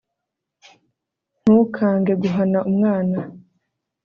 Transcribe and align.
ntukange 1.41 2.13
guhana 2.21 2.59
umwana 2.69 3.19